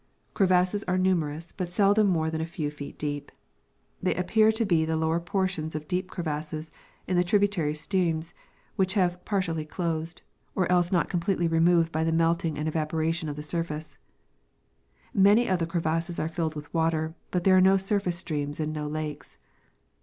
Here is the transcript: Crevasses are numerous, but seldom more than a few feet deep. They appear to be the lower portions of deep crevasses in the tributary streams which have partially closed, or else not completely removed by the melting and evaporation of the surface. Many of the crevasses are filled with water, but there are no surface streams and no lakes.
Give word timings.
Crevasses 0.33 0.83
are 0.85 0.97
numerous, 0.97 1.51
but 1.51 1.69
seldom 1.71 2.07
more 2.07 2.31
than 2.31 2.41
a 2.41 2.45
few 2.47 2.71
feet 2.71 2.97
deep. 2.97 3.31
They 4.01 4.15
appear 4.15 4.51
to 4.51 4.65
be 4.65 4.83
the 4.83 4.97
lower 4.97 5.19
portions 5.19 5.75
of 5.75 5.87
deep 5.87 6.09
crevasses 6.09 6.71
in 7.05 7.17
the 7.17 7.23
tributary 7.23 7.75
streams 7.75 8.33
which 8.77 8.95
have 8.95 9.23
partially 9.25 9.63
closed, 9.63 10.23
or 10.55 10.65
else 10.71 10.91
not 10.91 11.07
completely 11.07 11.47
removed 11.47 11.91
by 11.91 12.03
the 12.03 12.11
melting 12.11 12.57
and 12.57 12.67
evaporation 12.67 13.29
of 13.29 13.35
the 13.35 13.43
surface. 13.43 13.99
Many 15.13 15.47
of 15.47 15.59
the 15.59 15.67
crevasses 15.67 16.19
are 16.19 16.27
filled 16.27 16.55
with 16.55 16.73
water, 16.73 17.13
but 17.29 17.43
there 17.43 17.55
are 17.55 17.61
no 17.61 17.77
surface 17.77 18.17
streams 18.17 18.59
and 18.59 18.73
no 18.73 18.87
lakes. 18.87 19.37